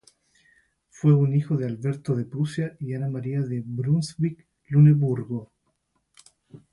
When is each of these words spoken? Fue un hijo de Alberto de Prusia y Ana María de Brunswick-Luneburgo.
Fue 0.89 1.13
un 1.13 1.35
hijo 1.35 1.57
de 1.57 1.67
Alberto 1.67 2.15
de 2.15 2.25
Prusia 2.25 2.75
y 2.79 2.95
Ana 2.95 3.07
María 3.07 3.39
de 3.41 3.61
Brunswick-Luneburgo. 3.63 5.51